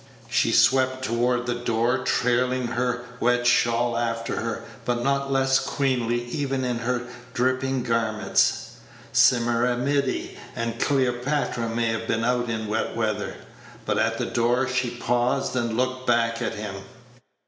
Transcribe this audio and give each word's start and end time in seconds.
She 0.31 0.51
swept 0.51 1.03
toward 1.05 1.45
the 1.45 1.53
door, 1.53 1.99
trailing 1.99 2.65
her 2.69 3.05
wet 3.19 3.45
shawl 3.45 3.95
after 3.95 4.37
her, 4.37 4.63
but 4.83 5.03
not 5.03 5.31
less 5.31 5.59
queenly, 5.59 6.23
even 6.23 6.63
in 6.65 6.79
her 6.79 7.03
dripping 7.35 7.83
garments 7.83 8.77
(Semiramide 9.13 10.39
and 10.55 10.79
Cleopatra 10.79 11.69
may 11.69 11.89
have 11.89 12.07
been 12.07 12.23
out 12.25 12.49
in 12.49 12.65
wet 12.65 12.95
weather); 12.95 13.35
but 13.85 13.99
at 13.99 14.17
the 14.17 14.25
door 14.25 14.67
she 14.67 14.89
paused 14.89 15.55
and 15.55 15.77
looked 15.77 16.07
back 16.07 16.41
at 16.41 16.55
him. 16.55 16.73